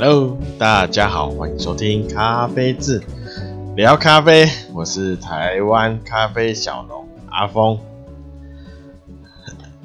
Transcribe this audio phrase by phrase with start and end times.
[0.00, 3.02] Hello，大家好，欢迎收听咖啡志
[3.74, 7.80] 聊咖啡，我是台湾咖啡小农阿峰。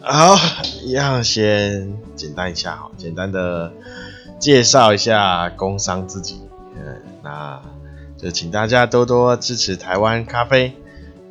[0.02, 0.36] 好，
[0.84, 3.74] 一样先简单一下，好，简单的
[4.38, 6.44] 介绍一下工商自己。
[6.76, 7.60] 嗯，那
[8.16, 10.78] 就请大家多多支持台湾咖啡。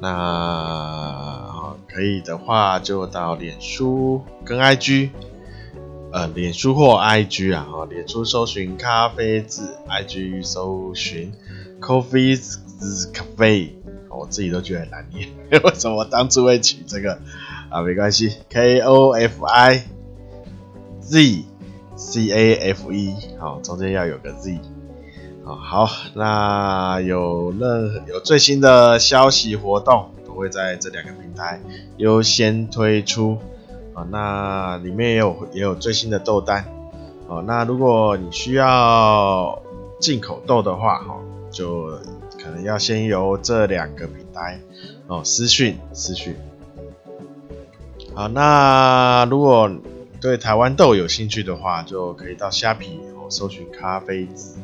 [0.01, 5.11] 那可以的话，就到脸书跟 IG。
[6.13, 11.33] 呃，脸书或 IG 啊，哈，脸书搜寻咖啡字，IG 搜寻
[11.81, 12.59] Coffee's
[13.15, 13.71] Cafe，
[14.11, 15.29] 我自己都觉得难念，
[15.65, 17.19] 为什么我当初会取这个
[17.71, 17.81] 啊？
[17.81, 19.85] 没关系，K O F I
[21.01, 21.45] Z
[21.97, 24.61] C A F E，好，中间要有个 Z，
[25.43, 31.59] 好，好，那有任何有最新的消息活动，都会在这两个平台
[31.97, 33.39] 优先推出。
[33.95, 36.65] 啊，那里面也有也有最新的豆单，
[37.29, 39.63] 哦，那如果你需要
[40.01, 41.17] 进口豆的话，哈，
[41.51, 41.99] 就
[42.43, 44.59] 可能要先由这两个平台
[45.09, 46.35] 哦私讯私讯。
[48.15, 49.71] 好，那如果
[50.21, 54.55] 对台湾豆有兴趣的话，就可以到虾皮哦搜寻咖啡志，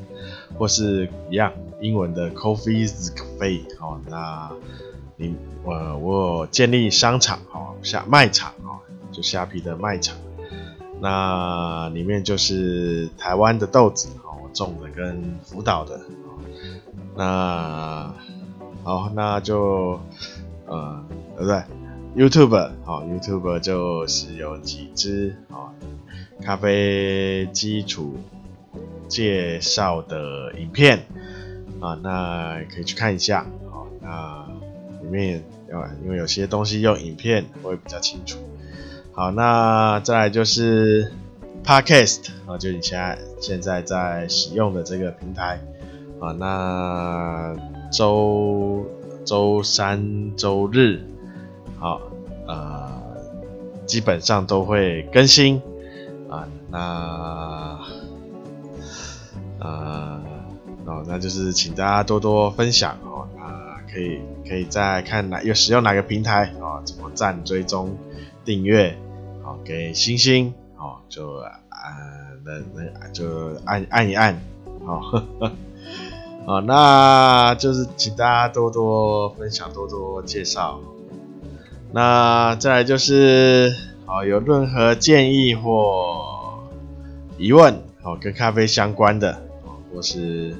[0.58, 4.50] 或是一样英文的 Coffee's Cafe，哦，那
[5.16, 8.80] 你我我建立商场哦，像卖场哦。
[9.22, 10.16] 虾皮的卖场，
[11.00, 16.00] 那里面就是台湾的豆子哦，种的跟福岛的，
[17.16, 18.14] 那
[18.84, 20.00] 好，那就
[20.66, 21.04] 呃，
[21.36, 21.62] 对不对
[22.16, 25.70] ？YouTube 好，YouTube 就是有几支啊
[26.42, 28.16] 咖啡基础
[29.08, 31.04] 介绍的影片
[31.80, 34.48] 啊，那可以去看一下啊，那
[35.02, 38.38] 里面要因为有些东西用影片会比较清楚。
[39.18, 41.10] 好，那再来就是
[41.64, 45.58] Podcast 啊，就你现在现在在使用的这个平台
[46.20, 47.56] 啊，那
[47.90, 48.86] 周
[49.24, 51.00] 周三、周日，
[51.80, 52.00] 好，
[52.46, 53.02] 呃，
[53.86, 55.60] 基本上都会更新
[56.30, 57.76] 啊，那
[59.58, 60.22] 呃，
[60.84, 67.98] 哦，那就是请大家多多分享哦，那可以可以再看哪有使用哪个平台啊，怎么赞、追踪、
[68.44, 68.96] 订阅。
[69.48, 71.56] 好给星星，好，就按
[72.44, 74.38] 那那就按按一按，
[74.84, 75.00] 好，
[76.44, 80.78] 好， 那就是请大家多多分享，多多介绍。
[81.92, 86.58] 那再来就是，好，有任何建议或
[87.38, 89.40] 疑问，好，跟咖啡相关的，
[89.94, 90.54] 或是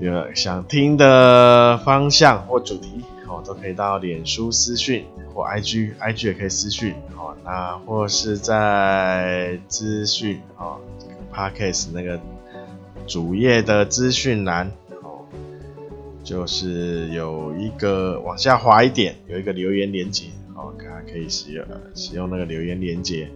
[0.00, 5.06] 有想听的方向或主题，哦，都可以到脸书私讯。
[5.32, 7.36] 或 IG，IG 也可以私讯哦。
[7.44, 10.80] 那或是在资讯哦
[11.32, 12.18] ，Podcast 那个
[13.06, 14.72] 主页的资讯栏
[15.04, 15.22] 哦，
[16.24, 20.26] 就是有一个往下滑一点，有一个留言连接
[20.56, 21.64] 哦，大家可以使用
[21.94, 23.30] 使用那个留言连接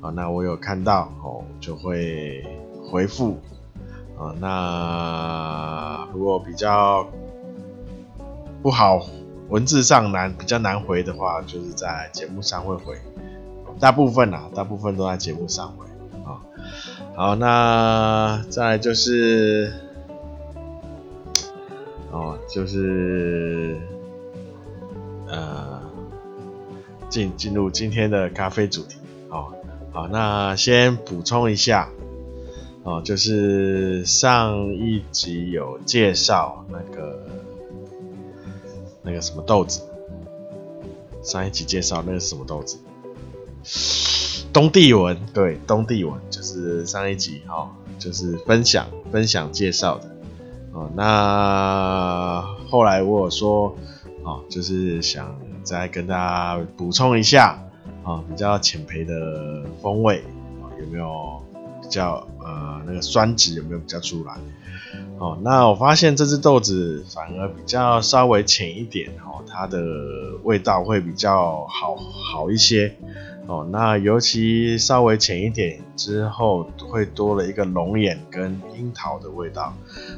[0.00, 0.10] 哦。
[0.10, 2.44] 那我有看到哦，就会
[2.90, 3.38] 回复
[4.16, 4.34] 哦。
[4.40, 7.08] 那如果比较
[8.60, 9.06] 不好。
[9.48, 12.98] 文字上难比较难回的话，就是在节目上会回，
[13.80, 15.86] 大部分啊，大部分都在节目上回
[16.24, 16.44] 啊。
[17.16, 19.72] 好，那再就是，
[22.12, 23.78] 哦，就是，
[25.26, 25.80] 呃，
[27.08, 28.98] 进进入今天的咖啡主题。
[29.30, 29.54] 好，
[29.92, 31.88] 好，那先补充一下，
[32.82, 37.27] 哦，就是上一集有介绍那个。
[39.08, 39.80] 那个什么豆子，
[41.22, 42.78] 上一集介绍那个什么豆子，
[44.52, 50.14] 东帝汶，对，东帝汶就是上一集哈、就是分享分享介绍的
[50.74, 50.90] 哦。
[50.94, 53.74] 那后来我有说
[54.24, 57.58] 哦，就是想再跟大家补充一下
[58.04, 60.22] 啊、比较浅焙的风味、
[60.60, 61.42] 哦、有没有
[61.80, 64.34] 比较呃那个酸质有没有比较出来？
[65.18, 69.82] 哦，那我发现这只豆子反而比较稍微浅一点哦，它的
[70.44, 72.94] 味道会比较好好一些
[73.48, 73.66] 哦。
[73.72, 79.74] 那尤其稍微浅一点之后，会多了一个龙眼跟樱桃的味道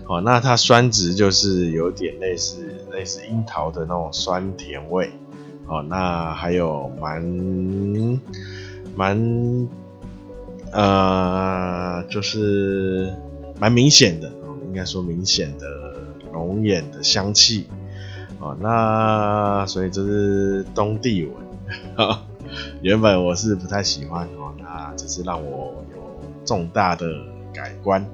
[0.07, 0.21] 哦。
[0.21, 5.11] 那它酸值就是有点类似类似樱桃的那种酸甜味
[5.67, 5.83] 哦。
[5.89, 8.21] 那还有蛮
[8.95, 9.69] 蛮
[10.73, 13.15] 呃，就是
[13.59, 14.31] 蛮明显的。
[14.71, 15.67] 应该说明显的
[16.33, 17.67] 龙眼的香气
[18.39, 21.35] 哦，那所以这是东帝文，
[22.81, 27.07] 原本我是不太喜欢哦，那只是让我有重大的
[27.53, 28.07] 改观。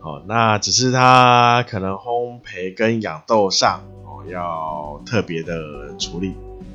[0.00, 6.34] 哦，那只是它可能烘焙跟养豆上哦要特别的处理，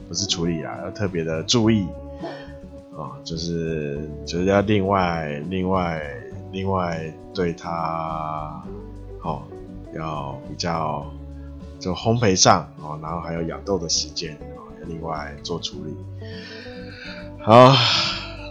[0.10, 1.88] 不是处理啊，要特别的注意。
[2.92, 6.02] 哦，就是就是要另外另外
[6.52, 8.64] 另外对它
[9.24, 9.44] 哦
[9.94, 11.06] 要比较
[11.80, 15.96] 就烘焙上哦，然后还有养豆的时间哦要另外做处理。
[17.40, 17.74] 好，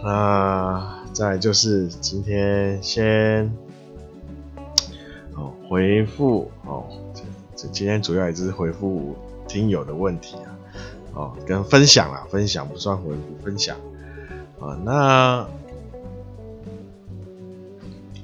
[0.03, 3.51] 那再就是今天先
[5.35, 7.21] 哦回复哦，这
[7.55, 9.15] 这今天主要也是回复
[9.47, 10.57] 听友的问题啊，
[11.13, 13.77] 哦跟分享啦，分享不算回复，分享。
[14.59, 15.47] 啊，那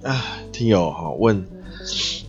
[0.10, 1.45] 啊，听友哈问，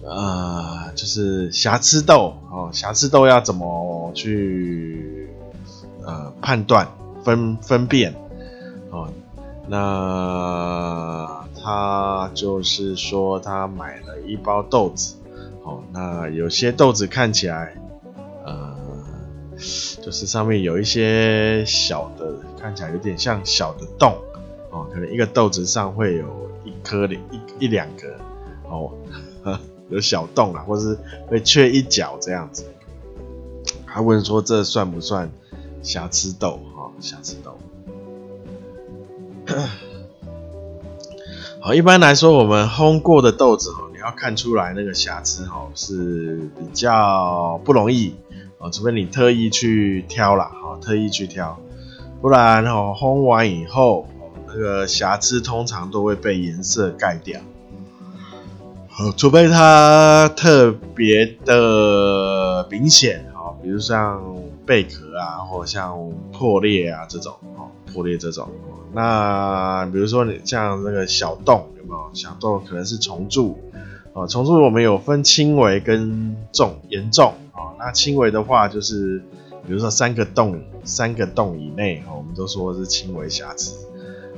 [0.06, 5.29] 啊，就是瑕疵豆哦，瑕疵豆要怎么去
[6.05, 6.89] 呃判断
[7.23, 8.15] 分分辨
[8.91, 9.09] 哦？
[9.67, 15.17] 那他就是说他买了一包豆子，
[15.62, 17.75] 哦，那有些豆子看起来
[18.45, 18.77] 呃，
[20.03, 22.35] 就是上面有一些小的。
[22.65, 24.17] 看起来有点像小的洞
[24.71, 27.19] 哦，可能一个豆子上会有一颗一
[27.59, 28.17] 一两个
[28.67, 28.91] 哦，
[29.94, 30.99] 有小洞啊，或是
[31.29, 32.64] 会缺一角这样子。
[33.87, 35.31] 他问说这算不算
[35.82, 36.58] 瑕疵豆？
[36.75, 37.56] 哈、哦，瑕疵豆。
[41.61, 48.17] 好，一般来说，我们烘过的豆子哦，你要看出来那个瑕疵哦，是比较不容易
[48.58, 51.58] 哦，除非你特意去挑啦，哈，特意去挑。
[52.20, 54.08] 不然哦，烘完以后，
[54.49, 57.41] 那个瑕疵通常都会被颜色盖掉。
[59.17, 63.25] 除非它特别的明显，
[63.62, 64.23] 比如像
[64.64, 65.99] 贝壳啊，或像
[66.32, 67.35] 破裂啊这种，
[67.93, 68.49] 破裂这种。
[68.93, 72.11] 那比如说你像那个小洞，有没有？
[72.14, 73.58] 小洞可能是虫蛀，
[74.12, 79.23] 啊，虫蛀我们有分轻微跟重，严重，啊，那轻微的话就是。
[79.67, 83.75] 比如说三个洞，三个洞以内，我们都说是轻微瑕疵。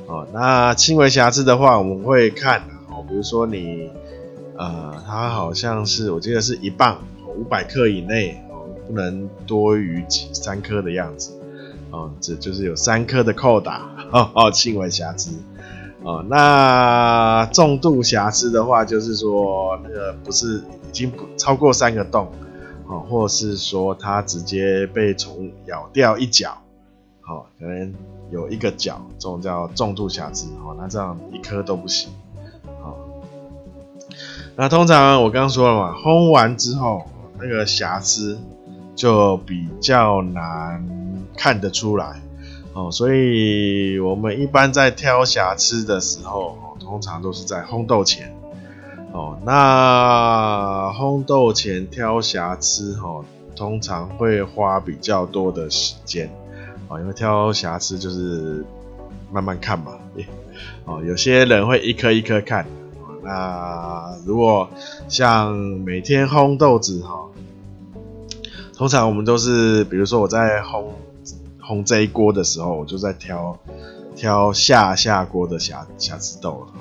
[0.06, 3.90] 哦，那轻微瑕疵的话，我们会看，哦，比如说你，
[4.58, 6.98] 呃，它好像是，我记得是一磅，
[7.36, 11.32] 五百克以内，哦，不能多于几三颗的样子，
[11.90, 13.88] 哦，这就是有三颗的扣打，
[14.34, 15.36] 哦，轻微瑕疵。
[16.02, 22.30] 哦，那重度瑕疵的话，就是说那个不是已经不超过三个洞。
[22.88, 26.56] 哦，或是说它直接被虫咬掉一角，
[27.20, 27.92] 好，可能
[28.30, 32.12] 有一个角，这种叫重度瑕疵，哦，那这样一颗都不行，
[34.58, 37.04] 那通常我刚刚说了嘛，烘完之后
[37.38, 38.38] 那个瑕疵
[38.94, 40.82] 就比较难
[41.36, 42.22] 看得出来，
[42.72, 48.34] 哦，所以我们一般在挑瑕疵的时候，通常都是在烘豆前。
[49.12, 53.24] 哦，那烘豆前挑瑕疵，哦，
[53.54, 56.30] 通常会花比较多的时间，
[56.88, 58.64] 哦，因为挑瑕疵就是
[59.30, 59.92] 慢慢看嘛，
[60.84, 62.66] 哦，有些人会一颗一颗看，
[63.26, 64.68] 那如果
[65.08, 67.26] 像每天烘豆子，哈，
[68.72, 70.84] 通常我们都是，比如说我在烘
[71.60, 73.58] 烘这一锅的时候，我就在挑
[74.14, 76.72] 挑下下锅的瑕瑕疵豆了。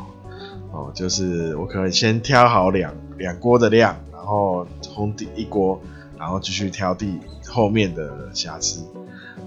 [0.71, 5.81] 哦，就是我可能先挑好两两锅的量，然后烘第一锅，
[6.19, 8.83] 然后继续挑第后面的瑕疵，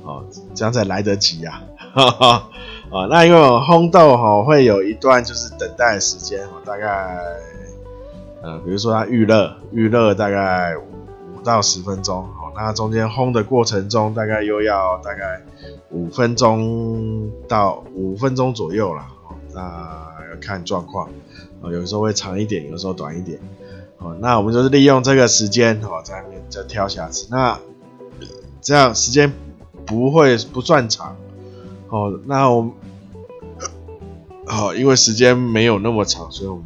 [0.03, 1.63] 哦，这样才来得及呀，
[1.95, 2.49] 啊。
[2.91, 7.19] 啊，那因为我烘豆哈会有一段就是等待时间，大概
[8.43, 15.43] 呃，比如说它预热，预热大概五到十分钟，好，那中间烘的过程中大概又要大概
[15.91, 19.03] 五分钟到五分钟左右了，
[19.55, 20.19] 那要。
[20.41, 21.09] 看状况，
[21.63, 23.41] 哦，有时候会长一点，有时候短一点，
[23.97, 27.59] 哦，那我们就是利用这个时间，哦，在那边再挑瑕疵，那
[28.61, 29.33] 这样时间
[29.85, 31.17] 不会不算长，
[31.91, 32.71] 哦，那我，
[34.47, 36.65] 好，因为时间没有那么长，所以我们，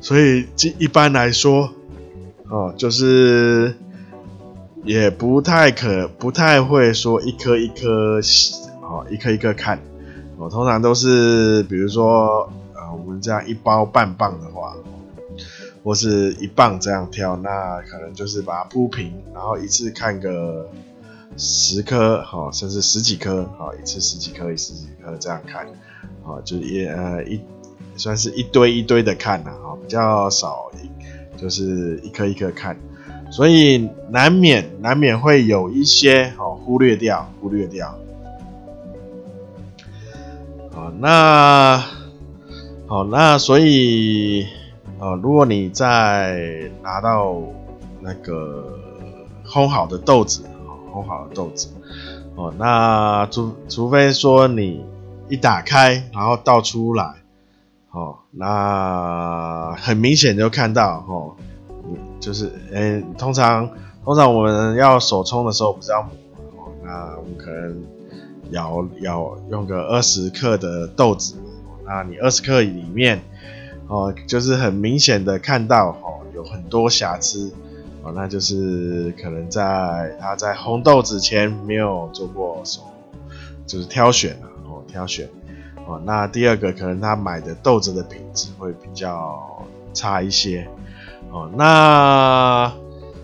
[0.00, 1.70] 所以这一般来说，
[2.48, 3.74] 哦，就是
[4.84, 8.20] 也不太可，不太会说一颗一颗，
[8.80, 9.78] 哦，一颗一颗看。
[10.38, 14.74] 我通常都是，比如说，呃，我们这样一包半磅的话，
[15.84, 20.66] 或是一磅这样挑，那可能就是把它铺平，然后一次看个
[21.42, 25.66] 十颗，好，甚至十几颗，好，一次十几颗，一次十几颗这样看，
[26.22, 27.40] 好，就一呃一
[27.96, 30.70] 算是一堆一堆的看了，哈，比较少，
[31.38, 32.76] 就是一颗一颗看，
[33.30, 37.98] 所以难免难免会有一些哦忽略掉，忽略掉。
[40.74, 41.82] 好那
[42.86, 44.46] 好，那所以，
[44.98, 47.40] 呃，如果你在拿到
[48.00, 48.78] 那个
[49.46, 50.42] 烘好的豆子，
[50.90, 51.68] 烘好的豆子，
[52.34, 54.84] 哦，那除除非说你
[55.28, 57.14] 一打开，然后倒出来，
[57.92, 61.36] 哦，那很明显就看到，哦，
[62.20, 63.70] 就是，诶、通常
[64.04, 66.10] 通常我们要手冲的时候，不是要磨，
[66.56, 67.82] 哦，那我们可能
[68.50, 71.36] 舀舀用个二十克的豆子。
[71.86, 73.20] 那你二十克里面，
[73.88, 77.52] 哦，就是很明显的看到，哦，有很多瑕疵，
[78.14, 82.82] 那就是可能在他在烘豆子前没有做过手，
[83.66, 85.28] 就是挑选啊，哦，挑选，
[85.86, 90.68] 哦，那第二个可能他买的豆子的品质会比较差一些，
[91.30, 92.72] 哦，那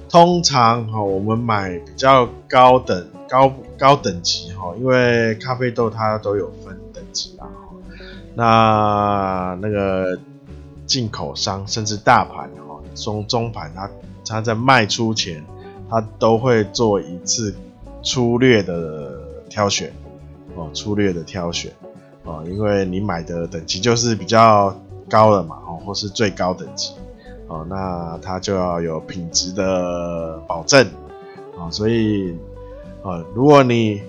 [0.08, 7.48] 通常哈，我们买比较高等高高等级哈，因为咖啡豆它都有分等级啊。
[8.34, 10.18] 那那个
[10.86, 13.90] 进口商甚至大盘哈从中盘，他
[14.26, 15.44] 他在卖出前，
[15.88, 17.54] 他都会做一次
[18.02, 19.92] 粗略的挑选
[20.56, 21.72] 哦，粗略的挑选
[22.24, 24.74] 哦，因为你买的等级就是比较
[25.08, 26.94] 高的嘛哦，或是最高等级
[27.46, 30.84] 哦，那它就要有品质的保证
[31.56, 32.34] 啊，所以
[33.04, 34.02] 啊，如果你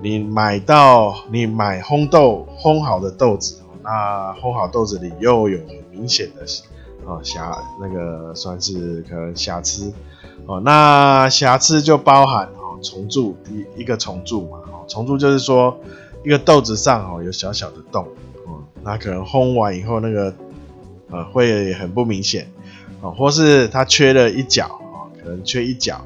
[0.00, 3.56] 你买到你买烘豆烘好的豆子。
[3.82, 6.44] 那烘好豆子里又有很明显的
[7.10, 9.92] 哦瑕，那个算是可能瑕疵
[10.46, 10.60] 哦。
[10.60, 15.76] 那瑕疵就包含哦虫蛀一一个虫蛀嘛，哦虫蛀就是说
[16.24, 18.06] 一个豆子上哦有小小的洞
[18.46, 20.32] 哦，那可能烘完以后那个
[21.10, 22.48] 呃会很不明显
[23.00, 26.00] 哦，或是它缺了一角哦，可能缺一角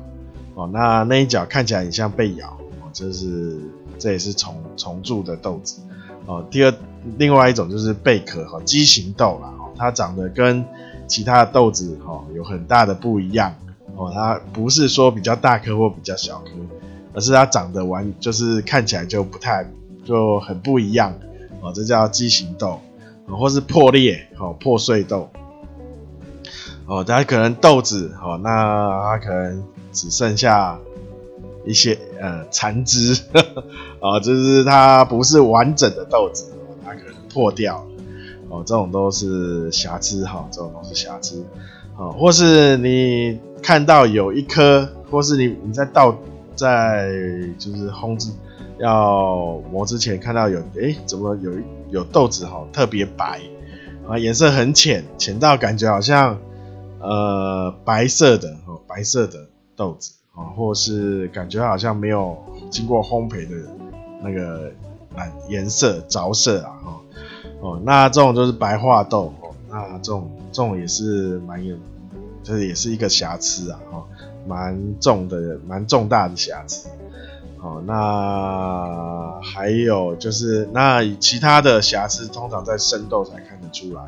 [0.55, 2.49] 哦，那那一角看起来很像被咬
[2.81, 3.61] 哦，这是
[3.99, 5.83] 这也是虫虫蛀的豆子
[6.25, 6.43] 哦。
[6.51, 6.75] 第二。
[7.19, 10.65] 另外一种就是贝壳哈，畸形豆啦，它长得跟
[11.07, 13.55] 其他的豆子哈有很大的不一样
[13.97, 16.51] 哦，它不是说比较大颗或比较小颗，
[17.13, 19.67] 而是它长得完就是看起来就不太
[20.05, 21.15] 就很不一样
[21.61, 22.81] 哦，这叫畸形豆，
[23.29, 25.29] 或是破裂哦破碎豆
[26.87, 29.63] 哦，它可能豆子哦，那它可能
[29.93, 30.79] 只剩下
[31.65, 33.15] 一些呃残枝
[34.01, 36.53] 啊， 就是它不是完整的豆子。
[36.85, 37.83] 它可能破掉
[38.55, 41.45] 哦，这种都是瑕疵哈，这种都是瑕疵，
[41.97, 46.17] 哦，或是你看到有一颗，或是你你在倒
[46.55, 47.11] 在
[47.59, 48.31] 就是烘制
[48.79, 51.51] 要磨之前看到有，诶，怎么有
[51.91, 53.41] 有豆子哈特别白
[54.07, 56.39] 啊，颜色很浅，浅到感觉好像
[57.01, 62.37] 呃白色的哦，白色的豆子啊，或是感觉好像没有
[62.71, 63.57] 经过烘焙的
[64.23, 64.71] 那个
[65.17, 67.01] 蓝颜色着色啊哈。
[67.65, 71.75] 哦，那这种就是白化豆哦，那这种这种也是蛮有，
[72.43, 74.05] 就是也是一个瑕疵啊，哈，
[74.47, 76.91] 蛮重的，蛮重大的瑕疵。
[77.63, 84.03] 哦，那还有就是，那其他的瑕疵通常在生豆才看得出来，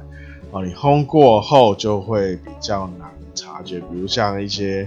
[0.51, 4.87] 哦，你烘过后就会比较难察觉，比如像一些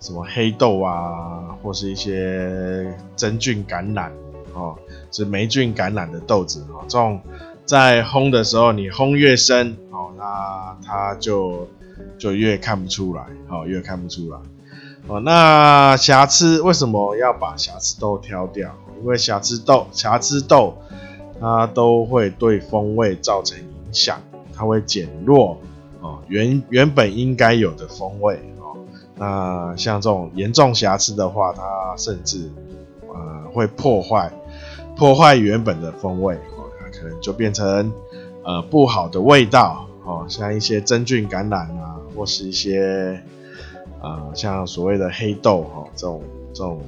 [0.00, 4.10] 什么黑豆啊，或是一些真菌感染，
[4.54, 4.74] 哦，
[5.12, 7.20] 是霉菌感染的豆子，哦，这种。
[7.68, 11.68] 在烘的时候，你烘越深，哦，那它就
[12.18, 14.38] 就越看不出来，哦，越看不出来，
[15.06, 18.74] 哦，那瑕疵为什么要把瑕疵豆挑掉？
[18.98, 20.78] 因为瑕疵豆、瑕疵豆，
[21.38, 24.18] 它都会对风味造成影响，
[24.56, 25.58] 它会减弱，
[26.00, 28.78] 哦，原原本应该有的风味，哦，
[29.14, 32.50] 那像这种严重瑕疵的话，它甚至
[33.08, 34.32] 呃会破坏
[34.96, 36.38] 破坏原本的风味。
[36.98, 37.92] 可能就变成
[38.42, 43.22] 呃不好的味道哦，像一些真菌感染啊，或是一些
[44.00, 46.82] 呃像所谓的黑豆哦，这种这种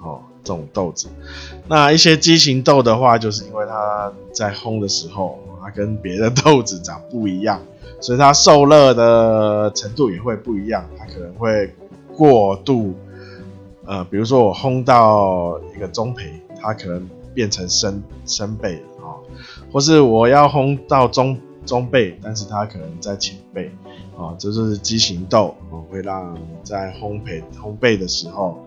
[0.00, 1.08] 哦这种豆子。
[1.68, 7.60] 那一些畸形豆的话，就是因为它在烘的时候，它跟别的豆子长不一样，
[8.00, 11.74] 所以它受热的程度也会不一样，它可能会
[12.16, 12.94] 过度
[13.84, 16.22] 呃，比如说我烘到一个中焙，
[16.60, 18.78] 它可能变成生生焙。
[19.72, 23.68] 或是我要烘到中中焙，但是它可能在浅焙，
[24.16, 28.64] 啊，这就是畸形豆，哦，会让在烘焙烘焙的时候，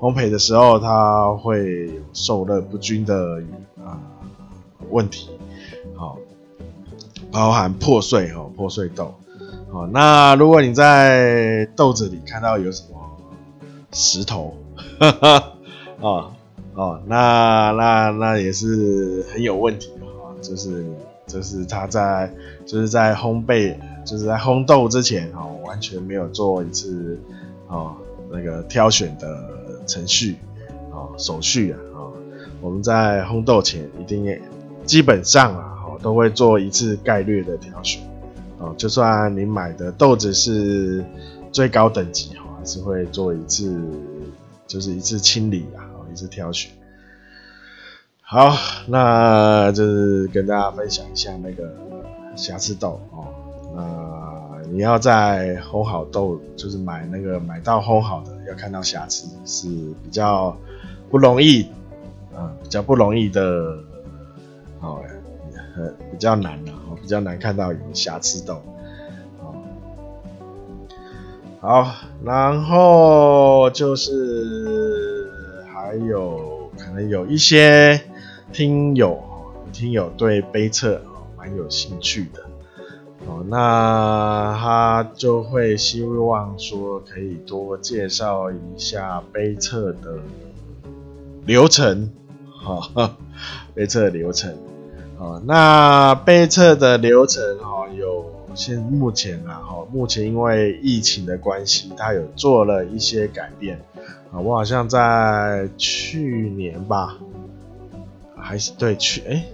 [0.00, 3.42] 烘焙的时候它会有受热不均的
[3.84, 4.00] 啊
[4.90, 5.28] 问题，
[5.94, 6.18] 好，
[7.30, 9.14] 包含破碎哦，破碎豆，
[9.70, 12.98] 好，那如果你在豆子里看到有什么
[13.92, 14.56] 石头，
[14.98, 15.52] 哈哈，
[16.00, 16.32] 哦
[16.74, 19.90] 哦，那那那也是很有问题。
[20.40, 20.84] 就是
[21.26, 22.32] 就是它在
[22.66, 27.18] 就是在烘焙，就是在烘豆之前哦，完全没有做一次
[27.66, 27.96] 哦
[28.30, 29.48] 那个挑选的
[29.86, 30.36] 程序
[30.90, 32.12] 哦手续啊哦，
[32.60, 34.40] 我们在烘豆前一定
[34.84, 38.02] 基本上啊哦都会做一次概略的挑选
[38.58, 41.04] 哦，就算你买的豆子是
[41.52, 43.78] 最高等级哦，还是会做一次
[44.66, 46.70] 就是一次清理啊，一次挑选。
[48.30, 48.54] 好，
[48.86, 51.74] 那就是跟大家分享一下那个
[52.36, 53.24] 瑕疵豆哦。
[53.74, 59.68] 那你要在烘好豆，就是买那个买到烘好的，要看到瑕疵是
[60.04, 60.54] 比较
[61.08, 61.70] 不容易，
[62.36, 63.42] 啊，比较不容易的，
[64.82, 65.00] 哦，
[66.12, 68.60] 比较难的，哦，比较难看到有瑕疵豆。
[71.62, 71.90] 好，
[72.22, 75.30] 然后就是
[75.72, 77.98] 还有可能有一些。
[78.52, 79.20] 听友，
[79.72, 81.00] 听友对杯测
[81.36, 82.42] 蛮有兴趣的
[83.26, 90.18] 哦，那他就会希望说可以多介绍一下杯测的
[91.44, 92.10] 流程，
[92.50, 93.16] 哈，
[93.74, 94.56] 杯测流程，
[95.18, 98.24] 哦，那杯测的流程哈有
[98.54, 103.78] 现目前啊哈，目前因为疫情的关系，他有做了一些改变
[104.32, 107.18] 啊，我好像在去年吧。
[108.48, 109.44] 还是对去哎、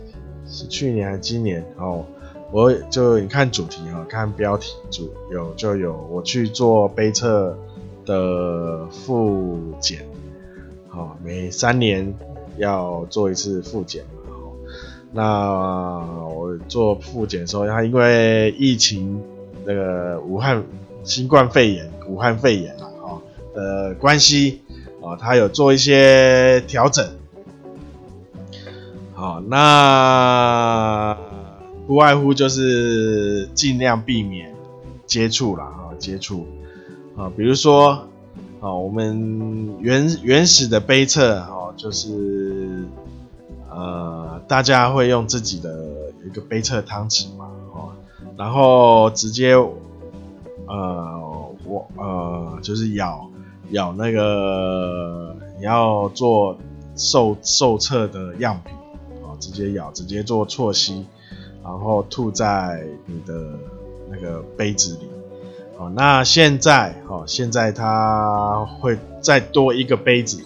[0.49, 2.05] 是去年还是今年哦？
[2.53, 7.59] 我就你看主题哈，看标题主有就有我去做杯测
[8.07, 10.07] 的复检，
[10.89, 12.15] 好，每三年
[12.57, 14.21] 要做一次复检嘛。
[15.11, 15.99] 那
[16.29, 19.21] 我做复检的时候，他因为疫情
[19.65, 20.63] 那个武汉
[21.03, 23.23] 新冠肺炎、武汉肺炎啊，哦
[23.57, 24.61] 的关系
[25.03, 27.05] 啊，他有做一些调整。
[29.25, 31.17] 好，那
[31.87, 34.55] 不外乎就是尽量避免
[35.07, 36.47] 接触啦，哈，接触
[37.17, 38.07] 啊，比如说
[38.61, 42.85] 啊，我们原原始的杯测，哈，就是
[43.71, 47.93] 呃，大家会用自己的一个杯测汤匙嘛，哦，
[48.37, 49.55] 然后直接
[50.67, 53.31] 呃，我呃，就是舀
[53.71, 56.59] 舀那个你要做
[56.95, 58.75] 受受测的样品。
[59.45, 61.05] 直接咬，直接做错吸，
[61.63, 63.59] 然后吐在你的
[64.11, 65.09] 那个杯子里。
[65.77, 70.43] 哦，那现在，哦，现在它会再多一个杯子。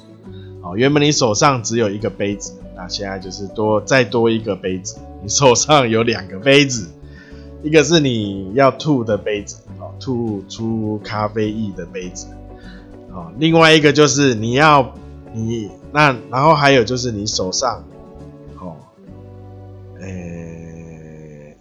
[0.63, 4.99] 哦，原本你手上只有一个杯子，那现在就是多再多一个杯子。
[5.23, 6.89] 你手上有两个杯子，
[7.63, 12.27] 一个是你要吐的杯子，哦，吐出咖啡液的杯子。
[13.13, 14.95] 哦，另外一个就是你要
[15.33, 17.85] 你那，然后还有就是你手上。
[20.01, 21.57] 诶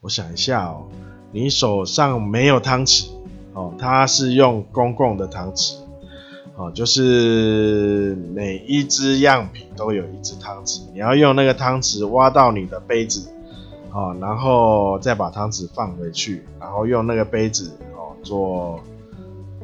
[0.00, 0.86] 我想一下哦，
[1.30, 3.08] 你手上没有汤匙
[3.54, 5.76] 哦，它是用公共的汤匙
[6.56, 13.32] 哦，就是每一只样品都有一只汤匙，你要用那个汤匙挖到你的杯子
[13.92, 18.80] 哦，然后再把汤匙放回去，然后用那个杯子哦做，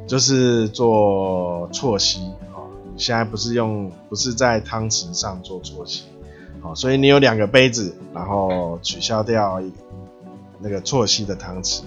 [0.06, 2.20] 就是做啜吸
[2.54, 2.68] 哦。
[2.96, 6.04] 现在不是用，不是在汤匙上做啜吸
[6.62, 9.72] 哦，所以你有两个杯子，然后取消掉一。
[10.60, 11.82] 那个啜吸的汤匙，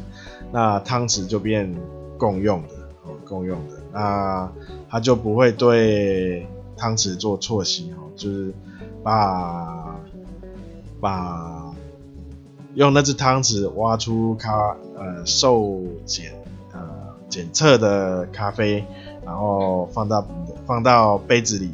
[0.49, 1.75] 那汤匙就变
[2.17, 4.49] 共用的哦，共用的，那
[4.89, 8.53] 它就不会对汤匙做错吸哦，就是
[9.03, 9.99] 把
[11.01, 11.75] 把
[12.75, 16.31] 用那只汤匙挖出咖呃受检
[16.71, 16.79] 呃
[17.27, 18.85] 检测的咖啡，
[19.25, 20.25] 然后放到
[20.65, 21.69] 放到杯子里，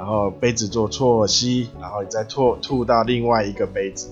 [0.00, 4.08] 然后杯子做错吸，然后你再吐吐到另外一个杯子。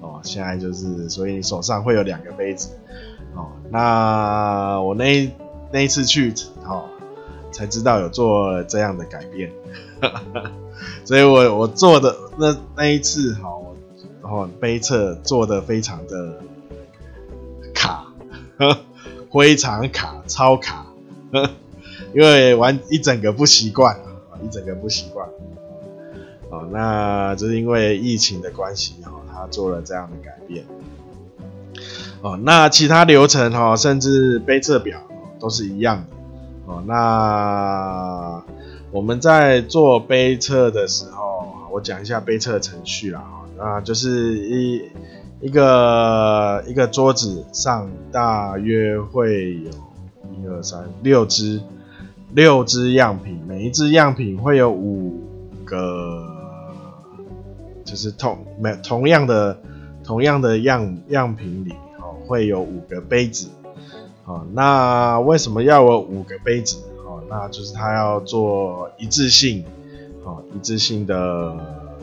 [0.00, 2.68] 哦，现在就是，所以你手上会有两个杯子，
[3.34, 5.28] 哦，那我那
[5.72, 6.32] 那一次去，
[6.64, 6.84] 哦，
[7.50, 9.50] 才知道有做这样的改变，
[11.04, 13.74] 所以我我做的那那一次，好，
[14.22, 16.40] 然后杯测做的非常的
[17.74, 18.06] 卡，
[19.32, 20.86] 非常卡，超卡，
[22.14, 23.96] 因为玩一整个不习惯，
[24.42, 25.28] 一整个不习惯，
[26.50, 29.12] 哦，那就是因为疫情的关系，哈。
[29.34, 30.66] 他做了这样的改变，
[32.20, 35.00] 哦，那其他流程哈，甚至杯测表
[35.40, 36.16] 都是一样的，
[36.66, 38.44] 哦，那
[38.90, 43.24] 我们在做杯测的时候，我讲一下杯测程序啦，
[43.56, 44.82] 那就是一
[45.40, 49.70] 一个一个桌子上大约会有
[50.30, 51.58] 一二三六支
[52.34, 55.20] 六支样品，每一支样品会有五
[55.64, 56.28] 个。
[57.84, 59.58] 就是同没同样的
[60.02, 63.48] 同样的样样品里哦，会有五个杯子，
[64.24, 66.78] 哦，那为什么要有五个杯子？
[67.04, 69.62] 哦，那就是它要做一致性，
[70.24, 71.54] 哦，一致性的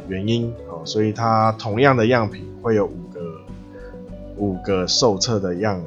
[0.08, 3.22] 原因哦，所以它同样的样品会有五个
[4.38, 5.82] 五个受测的样，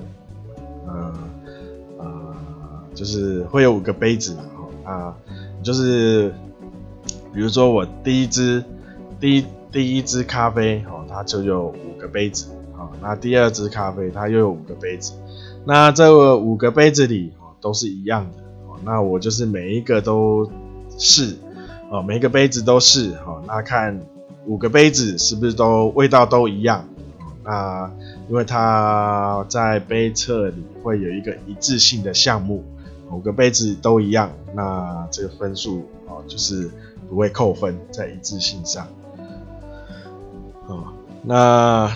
[2.95, 5.17] 就是会有五个杯子，哦，啊，
[5.63, 6.33] 就是
[7.35, 8.63] 比如说我第一支
[9.21, 11.93] 第一第一支咖啡，哦，它就有五。
[12.03, 15.13] 个杯子，好，那第二支咖啡它又有五个杯子，
[15.65, 20.51] 那这五个杯子里哦都是一样的，哦那我就是每一个都
[20.99, 21.37] 试，
[21.91, 24.01] 哦，每一个杯子都试，哦，那看
[24.47, 26.85] 五个杯子是不是都味道都一样，
[27.45, 27.89] 那
[28.29, 32.65] 因为它在杯测里会有一个一致性的项目，
[33.13, 36.71] 五个杯子都一样，那这个分数哦就是
[37.09, 38.87] 不会扣分在一致性上，
[40.67, 40.85] 哦。
[41.25, 41.89] 那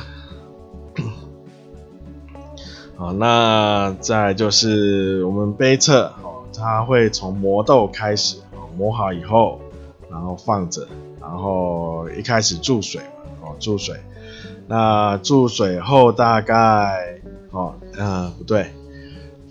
[2.96, 9.60] 好，那再就是我们杯测哦，它会从磨豆开始哦，磨好以后，
[10.08, 10.86] 然后放着，
[11.20, 13.02] 然后一开始注水
[13.42, 13.96] 哦，注水。
[14.68, 18.72] 那注水后大概哦，嗯，不对，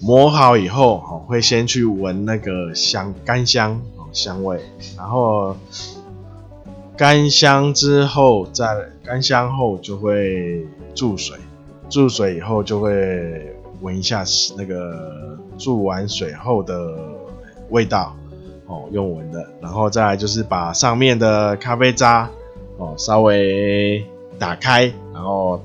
[0.02, 4.60] 磨好以后哦，会先去闻那个香干香哦，香味，
[4.98, 5.56] 然后。
[6.98, 8.66] 干香之后，再
[9.04, 11.38] 干香后就会注水，
[11.90, 14.24] 注水以后就会闻一下
[14.58, 16.98] 那个注完水后的
[17.70, 18.16] 味道
[18.68, 22.30] 哦，用闻的，然后再来就是把上面的咖啡渣
[22.78, 24.02] 哦稍微
[24.40, 25.62] 打开，然后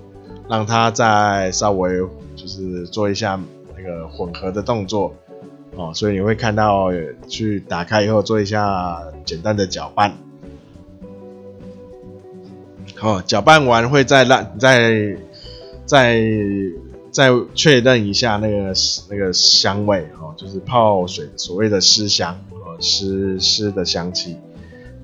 [0.49, 2.01] 让它再稍微
[2.35, 3.39] 就是做一下
[3.81, 5.15] 那个混合的动作
[5.77, 6.89] 哦，所以你会看到
[7.29, 10.13] 去打开以后做一下简单的搅拌。
[13.01, 15.17] 哦，搅拌完会再让再
[15.87, 16.21] 再
[17.11, 18.75] 再确认一下那个
[19.09, 24.37] 那个香味哦，就是泡水所谓的湿香哦，湿湿的香气。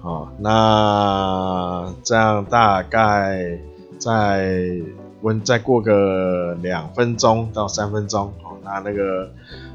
[0.03, 3.59] 哦，那这样大概
[3.99, 4.77] 再
[5.23, 8.33] 温再过个两分钟到三分钟，
[8.66, 9.31] 那那个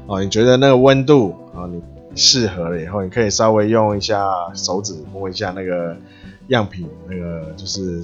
[0.06, 1.82] 哦，你觉得那个温度啊，你
[2.14, 4.24] 适合了以后，你可以稍微用一下
[4.54, 5.96] 手指摸一下那个。
[6.48, 8.02] 样品那个就是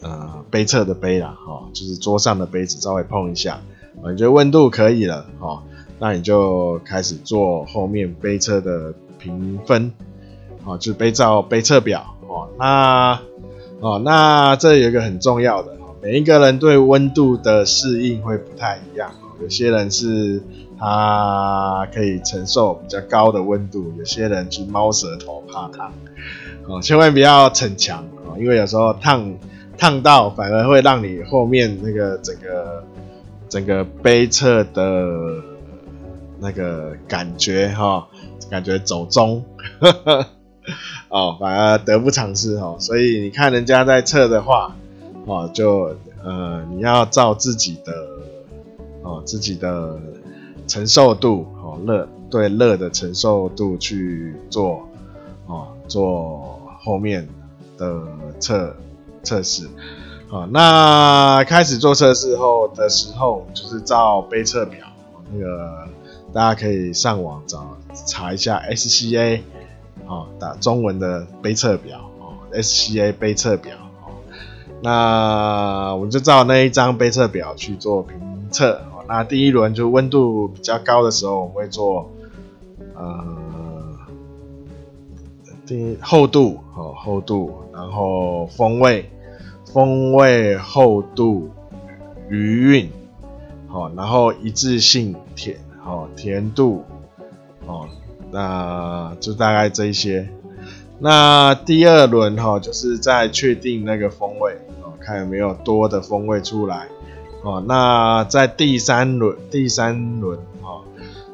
[0.00, 3.60] 呃杯测的杯啦，哈，就是桌上的杯子稍微碰一下，
[4.02, 5.62] 啊，你觉得温度可以了，哈，
[5.98, 9.92] 那你就开始做后面杯测的评分，
[10.64, 13.20] 啊，就是杯照杯测表，哦，那
[13.80, 20.42] 哦那这有一个很重要的，每一个人对温度的适应会不太一样，有些人是
[20.78, 25.92] 他可以承受比较高的温度，有些人是猫舌头怕烫。
[26.68, 29.34] 哦，千万不要逞强哦，因为有时候烫
[29.76, 32.84] 烫到反而会让你后面那个整个
[33.48, 35.42] 整个杯测的
[36.38, 38.04] 那个感觉哈、哦，
[38.48, 39.44] 感觉走钟
[41.10, 42.76] 哦，反而得不偿失哦。
[42.78, 44.76] 所以你看人家在测的话
[45.26, 47.92] 哦，就呃你要照自己的
[49.24, 49.98] 自己的
[50.66, 54.88] 承受度哦热对热的承受度去做
[55.46, 56.58] 哦做。
[56.84, 57.28] 后面
[57.78, 58.02] 的
[58.40, 58.74] 测
[59.22, 59.68] 测试，
[60.28, 64.84] 好，那开始做测试后的时候，就是照杯测表，
[65.32, 65.86] 那个
[66.32, 69.42] 大家可以上网找查一下 SCA，
[70.06, 74.18] 好，打中文的杯测表，哦，SCA 杯测表，哦，
[74.82, 78.18] 那我们就照那一张杯测表去做评
[78.50, 82.10] 测，那第一轮就温度比较高的时候，我们会做，
[82.94, 83.98] 呃
[85.66, 85.98] 第。
[86.00, 89.10] 厚度哦，厚度，然后风味，
[89.66, 91.50] 风味厚度，
[92.30, 92.90] 余韵，
[93.68, 96.82] 好，然后一致性甜，好，甜度，
[97.66, 97.86] 哦，
[98.30, 100.26] 那就大概这一些。
[100.98, 106.88] 那第二轮哈，就是在确定那个风味，哦，看有没有多的风味出来，
[107.42, 110.80] 哦，那在第三轮，第三轮哈，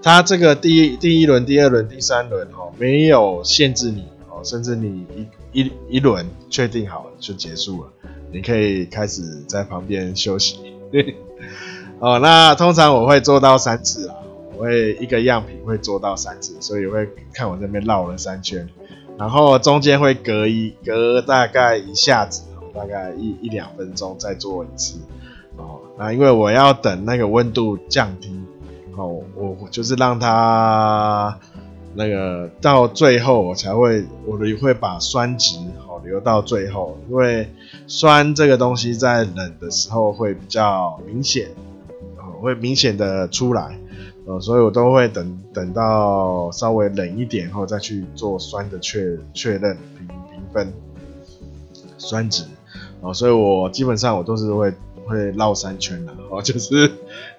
[0.03, 4.43] 它这个第一第一轮、第二轮、第三轮哈，没有限制你哦。
[4.43, 5.05] 甚至你
[5.53, 7.91] 一一一轮确定好了就结束了，
[8.33, 10.59] 你可以开始在旁边休息。
[12.01, 14.15] 哦，那通常我会做到三次啊，
[14.57, 18.67] 我会一个样品会做到三次，所以会看我这边绕了三圈，
[19.19, 22.45] 然后中间会隔一隔大概一下子，
[22.75, 24.99] 大概一一两分钟再做一次。
[25.99, 28.41] 啊，因为我要等那个温度降低，
[28.97, 31.39] 哦，我就是让它。
[31.95, 37.51] 那个到最后我才会，我会把酸值好留到最后，因为
[37.89, 41.49] 酸这个东西在冷的时候会比较明显，
[42.19, 43.77] 哦会明显的出来，
[44.27, 50.73] 呃，所以我都会等等到稍微冷一点后再去做酸的确确认评评分
[51.97, 52.45] 酸值，
[53.01, 54.73] 哦，所以我基本上我都是会
[55.09, 56.93] 会绕三圈然后， 就是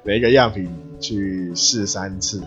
[0.03, 2.41] 每一个样品去试三次。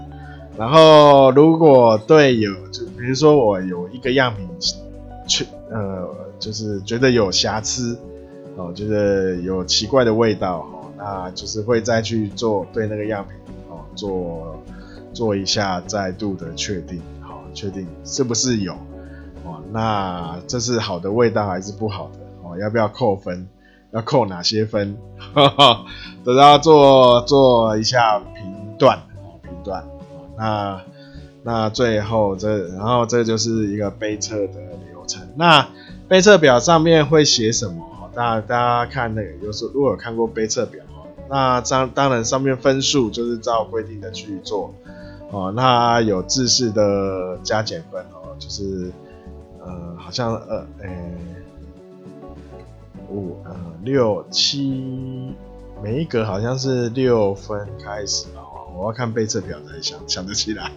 [0.59, 4.47] 然后，如果对有，就比如说我有一个样品，
[5.27, 6.07] 去呃，
[6.39, 7.99] 就是觉得有瑕疵，
[8.57, 13.35] 哦，就是有奇怪的味道，哦，那就是会再去做对那个样品，
[13.71, 14.63] 哦，做
[15.15, 18.75] 做一下再度的确定，好，确定是不是有，
[19.45, 23.49] 哦，那这是好的味道还是不好的，哦，要不要扣分，
[23.92, 24.96] 要扣哪些分，
[25.35, 25.85] 哈哈，
[26.24, 29.85] 都要做做一下评断，哦，评断。
[30.37, 30.81] 那
[31.42, 34.55] 那最后这，然后这就是一个杯测的
[34.90, 35.26] 流程。
[35.37, 35.68] 那
[36.09, 37.88] 杯测表上面会写什么？
[38.14, 40.85] 大家大家看那个，就是如果有看过杯测表，
[41.31, 44.74] 那当当然上面分数就是照规定的去做
[45.31, 45.50] 哦。
[45.57, 48.92] 那有制式的加减分哦，就是
[49.61, 51.16] 呃好像呃诶
[53.12, 55.35] 五呃六七
[55.83, 58.72] 每一格好像是六分开始哦。
[58.75, 60.72] 我要看杯测表才想想得起来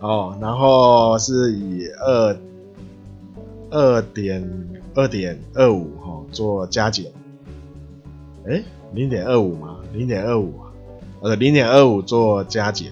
[0.00, 2.36] 哦，然后是以二
[3.70, 7.12] 二点二点二五哈做加减，
[8.48, 8.62] 哎
[8.94, 9.80] 零点二五吗？
[9.92, 10.54] 零点二五，
[11.20, 12.90] 呃零点二五做加减，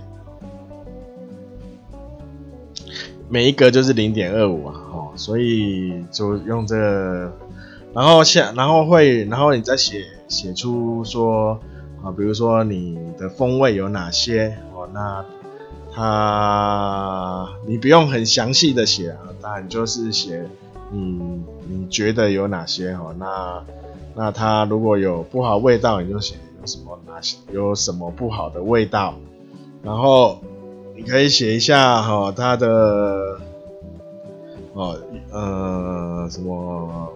[3.30, 6.76] 每一格就是零点二五啊，哦，所以就用这，
[7.94, 11.58] 然后下然后会然后你再写写出说。
[12.04, 14.86] 啊，比如说你的风味有哪些哦？
[14.92, 15.24] 那
[15.90, 20.46] 它你不用很详细的写啊，当然就是写
[20.90, 23.14] 你你觉得有哪些哦？
[23.18, 23.64] 那
[24.14, 29.14] 那它如果有不好味道，你就写有什么哪些有什么不好的味道，
[29.82, 30.42] 然后
[30.94, 33.38] 你可以写一下哈它的
[34.74, 34.94] 哦
[35.32, 37.10] 呃什么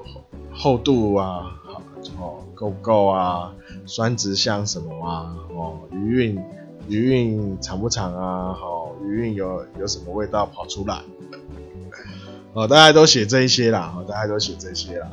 [0.58, 1.80] 厚度啊，好
[2.20, 3.54] 哦够不够啊？
[3.86, 5.32] 酸值像什么啊？
[5.54, 6.42] 哦，余韵
[6.88, 8.52] 余韵长不长啊？
[8.52, 11.00] 好，余韵有有什么味道跑出来？
[12.54, 15.08] 哦，大家都写这一些啦，哦，大家都写这些啦。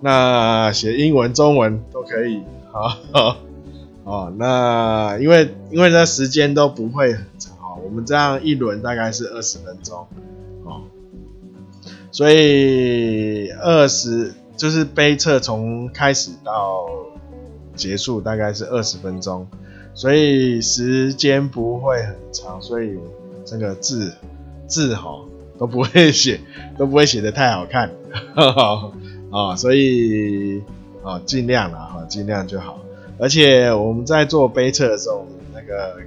[0.00, 2.42] 那写英文、中文都可以。
[2.72, 3.36] 好，
[4.04, 10.06] 哦，那因为因为这时间都不会很长，我们这样一轮大概是二十分钟，
[12.10, 16.86] 所以二十就是杯测从开始到。
[17.76, 19.46] 结束大概是二十分钟，
[19.94, 22.98] 所以时间不会很长，所以
[23.44, 24.12] 这个字
[24.66, 25.20] 字哈
[25.60, 26.40] 都不会写，
[26.76, 27.88] 都不会写得太好看，
[29.30, 30.60] 啊， 所以
[31.04, 32.80] 啊尽量了哈，尽量就好。
[33.16, 35.98] 而且我们在做杯测的时候，那个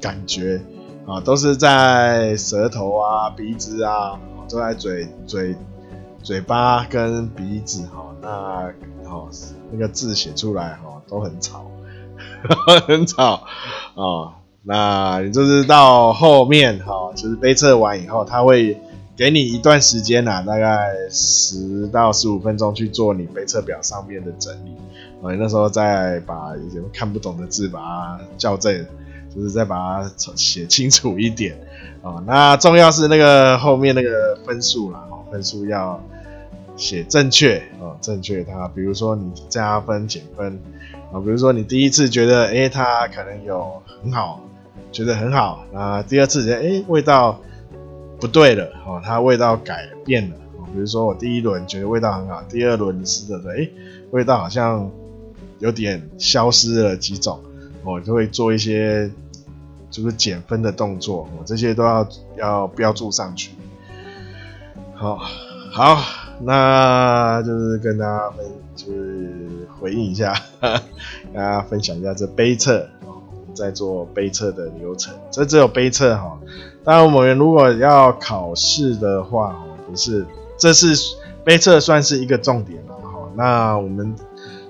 [0.00, 0.58] 感觉
[1.04, 4.18] 啊都是在舌头啊、鼻子啊，
[4.50, 5.54] 都在嘴嘴
[6.22, 9.28] 嘴巴跟鼻子哈，那好
[9.70, 11.02] 那个字写出来哈。
[11.08, 11.68] 都很吵，
[12.86, 13.44] 很吵啊、
[13.96, 14.32] 哦！
[14.62, 18.80] 那你就是到后面哈、就是杯测完以后，他会
[19.16, 24.70] 给你一段时间呐，大概十到十五分钟去做你杯测表上面的整理。
[25.20, 28.86] 哦，那时候再把一些看不懂的字把它校正，
[29.34, 31.58] 就是再把它写清楚一点、
[32.02, 32.22] 哦。
[32.26, 36.02] 那重要是那个后面那个分数啦，哦分数要
[36.76, 38.42] 写正确哦，正确。
[38.44, 40.60] 它比如说你加分减分。
[41.12, 44.40] 啊，比如说你第一次觉得，哎，它可能有很好，
[44.92, 47.40] 觉得很好，那第二次觉得，哎，味道
[48.20, 53.68] 不对了，哦，它味道改变了，哦比如说我第一轮觉得味道很好，第二轮试着的，哎，
[54.12, 54.88] 味道好像
[55.58, 57.40] 有点消失了几种，
[57.82, 59.10] 我就会做一些
[59.90, 63.52] 就是减分的动作，我这些都要要标注上去。
[64.94, 65.18] 好，
[65.72, 65.98] 好，
[66.40, 68.46] 那就是跟大家分。
[68.76, 73.20] 就是回应一下，跟大家分享一下这杯测哦，
[73.52, 75.12] 在做杯测的流程。
[75.30, 76.38] 这只有杯测哈，
[76.82, 80.24] 当然我们如果要考试的话哦，不是，
[80.56, 80.94] 这是
[81.44, 83.28] 杯测算是一个重点了哈。
[83.36, 84.14] 那我们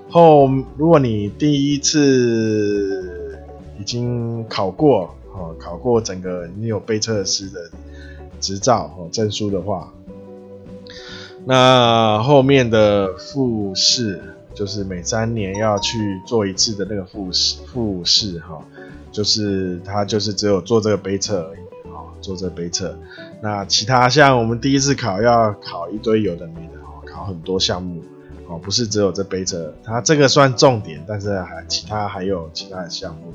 [0.09, 3.10] 后，如果你第一次
[3.81, 7.59] 已经考过哦，考过整个你有杯测师的
[8.39, 9.91] 执照哦证书的话。
[11.45, 14.21] 那后面的复试
[14.53, 18.63] 就是每三年要去做一次的那个复试，复试哈，
[19.11, 22.05] 就是他就是只有做这个杯测而已哈。
[22.21, 22.95] 做这杯测。
[23.41, 28.03] 那其他像我们第一次考要考一堆有的没的哦，考很多项目
[28.51, 33.33] 哦，不是只有这杯测，它这个算重点，但是还其他还有其他的项目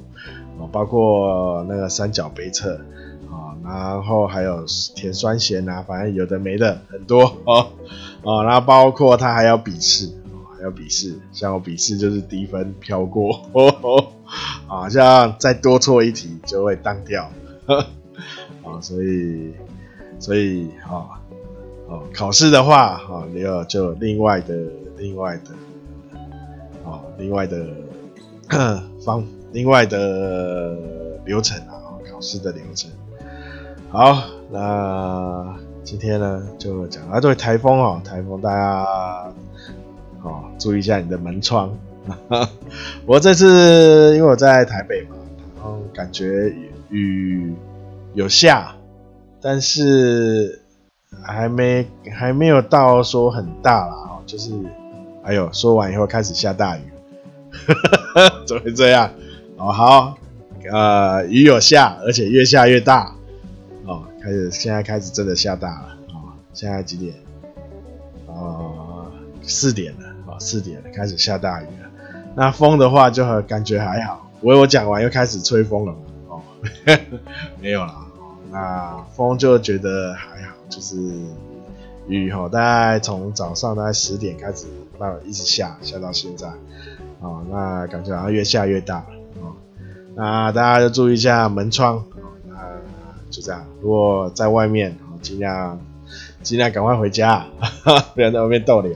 [0.59, 2.75] 哦，包括那个三角杯测
[3.31, 7.69] 啊，然后还有填酸咸啊，反正有的没的很多哦
[8.23, 10.11] 哦，然后包括它还要笔试。
[10.59, 14.07] 还有笔试，像我笔试就是低分飘过，哦哦，
[14.67, 17.31] 好像再多错一题就会当掉，
[17.67, 19.53] 啊， 所以
[20.19, 21.21] 所以啊，
[21.89, 24.55] 哦，考试的话，啊，你要就另外的
[24.97, 25.51] 另外的，
[26.85, 27.67] 啊，另外的
[29.05, 30.77] 方另外的
[31.25, 32.91] 流程啊，考试的流程。
[33.91, 38.87] 好，那今天呢就讲啊，对台风哦，台风大家。
[40.23, 41.73] 哦，注意一下你的门窗。
[43.07, 45.15] 我这次因为我在台北嘛，
[45.55, 46.53] 然后感觉
[46.89, 47.55] 雨
[48.13, 48.75] 有下，
[49.41, 50.61] 但是
[51.23, 53.95] 还没还没有到说很大啦。
[53.95, 54.51] 哦，就是
[55.27, 56.83] 还有说完以后开始下大雨，
[58.47, 59.11] 怎么会这样？
[59.57, 60.17] 哦，好，
[60.71, 63.13] 呃，雨有下，而且越下越大。
[63.87, 65.89] 哦，开始现在开始真的下大了。
[66.11, 67.13] 哦，现在几点？
[68.27, 69.11] 哦，
[69.43, 70.07] 四点了。
[70.27, 71.91] 哦四点了，开始下大雨了。
[72.37, 74.31] 那风的话就感觉还好。
[74.41, 75.99] 我我讲完又开始吹风了嘛？
[76.29, 76.43] 哦，
[77.61, 77.95] 没有了。
[78.53, 80.97] 那风就觉得还好，就是
[82.09, 84.67] 雨哈，大概从早上大概十点开始，
[84.99, 86.47] 到一直下，下到现在。
[87.21, 88.97] 啊，那感觉好像越下越大。
[88.97, 89.55] 啊，
[90.15, 92.05] 那大家就注意一下门窗。
[92.49, 92.55] 那
[93.31, 95.79] 就这样，如果在外面，尽量
[96.43, 97.45] 尽量赶快回家，
[98.15, 98.95] 不要在外面逗留。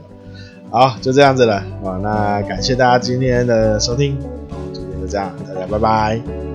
[0.69, 1.55] 好，就这样子了。
[1.83, 4.17] 啊，那感谢大家今天的收听。
[4.49, 6.50] 好，今天就这样，大家拜拜。